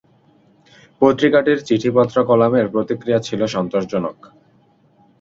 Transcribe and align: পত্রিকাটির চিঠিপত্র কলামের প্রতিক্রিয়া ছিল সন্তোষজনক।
পত্রিকাটির 1.01 1.59
চিঠিপত্র 1.63 2.15
কলামের 2.23 2.65
প্রতিক্রিয়া 2.69 3.19
ছিল 3.19 3.41
সন্তোষজনক। 3.45 4.17